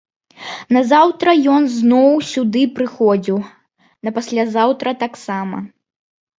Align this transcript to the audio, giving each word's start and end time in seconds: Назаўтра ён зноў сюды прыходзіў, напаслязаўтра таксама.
Назаўтра 0.77 1.35
ён 1.57 1.67
зноў 1.81 2.17
сюды 2.31 2.63
прыходзіў, 2.81 3.37
напаслязаўтра 4.11 4.99
таксама. 5.07 5.57